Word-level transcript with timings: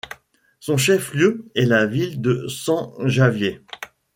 Son 0.59 0.77
chef-lieu 0.77 1.51
est 1.53 1.67
la 1.67 1.85
ville 1.85 2.21
de 2.21 2.47
San 2.47 2.89
Javier. 3.05 3.61